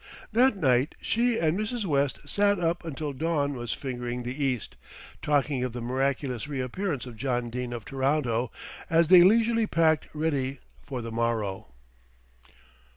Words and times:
That 0.31 0.55
night 0.57 0.95
she 0.99 1.37
and 1.37 1.55
Mrs. 1.55 1.85
West 1.85 2.21
sat 2.27 2.57
up 2.57 2.83
until 2.83 3.13
dawn 3.13 3.53
was 3.53 3.71
fingering 3.71 4.23
the 4.23 4.43
east, 4.43 4.75
talking 5.21 5.63
of 5.63 5.73
the 5.73 5.79
miraculous 5.81 6.47
reappearance 6.47 7.05
of 7.05 7.15
John 7.17 7.51
Dene 7.51 7.71
of 7.71 7.85
Toronto, 7.85 8.49
as 8.89 9.09
they 9.09 9.21
leisurely 9.21 9.67
packed 9.67 10.07
ready 10.15 10.57
for 10.81 11.03
the 11.03 11.11
morrow. 11.11 11.67